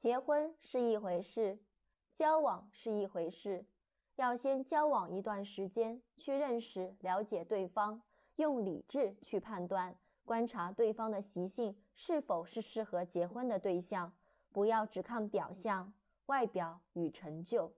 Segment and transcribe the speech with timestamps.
[0.00, 1.58] 结婚是一回事
[2.16, 3.66] 交往是一回事
[4.16, 8.00] 要先交往一段时间去认识了解对方
[8.36, 9.94] 用理智去判断
[10.24, 14.10] 观察对方的习性是否是适合结婚的对象
[14.52, 15.92] 不要只看表象
[16.24, 17.68] 外表与成就。